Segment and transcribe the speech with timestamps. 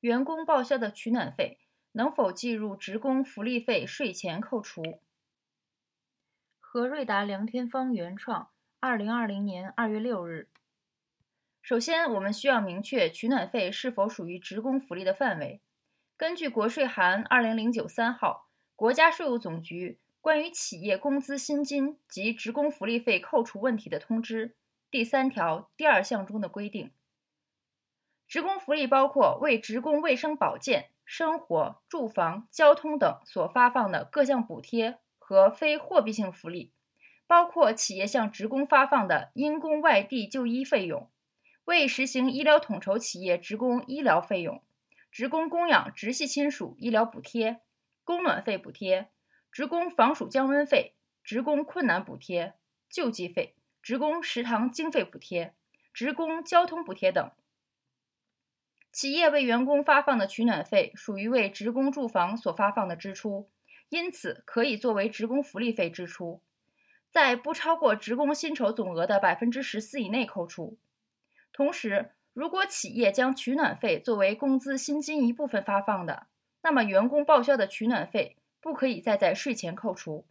[0.00, 1.58] 员工报销的取暖费
[1.92, 4.82] 能否计入职工福利费税前扣除？
[6.58, 10.48] 何瑞达梁天芳原创，二零二零年二月六日。
[11.60, 15.60] 首先，我们需要明确取暖费是否属于职工福利的范围。
[16.16, 24.54] 根据国税函二零零九三号，国家税务总局关于企业工资薪金及职工福利费扣除问题的通知
[24.90, 26.90] 第三条第二项中的规定，
[28.30, 36.70] 职工福利包括为职工卫生保健、生活、住房、交通等所发放的各项补贴和非货币性福利，
[37.26, 41.10] 包括企业向职工发放的因公外地就医费用。
[41.64, 44.62] 未实行医疗统筹企业职工医疗费用、
[45.10, 47.58] 职工供养直系亲属医疗补贴、
[48.04, 49.08] 供暖费补贴、
[49.50, 50.94] 职工防暑降温费、
[51.24, 52.54] 职工困难补贴、
[52.88, 55.52] 救济费、职工食堂经费补贴、
[55.92, 57.28] 职工交通补贴等。
[59.00, 63.48] 企业为员工发放的取暖费属于为职工住房所发放的支出，
[63.88, 66.42] 因此可以作为职工福利费支出，
[67.10, 70.76] 在不超过职工薪酬总额的百分之十四以内扣除。
[71.50, 76.26] 同时，如果企业将取暖费作为工资薪金一部分发放的，
[76.62, 80.26] 那么员工报销的取暖费不可以再在税前扣除。